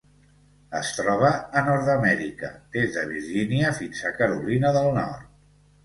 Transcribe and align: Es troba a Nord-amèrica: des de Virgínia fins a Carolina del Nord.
Es 0.79 0.89
troba 0.99 1.29
a 1.61 1.63
Nord-amèrica: 1.67 2.51
des 2.79 2.99
de 2.99 3.07
Virgínia 3.13 3.73
fins 3.83 4.05
a 4.13 4.17
Carolina 4.21 4.77
del 4.81 4.95
Nord. 5.03 5.35